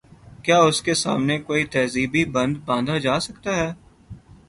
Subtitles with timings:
[0.43, 3.71] کیا اس کے سامنے کوئی تہذیبی بند باندھا جا سکتا ہے؟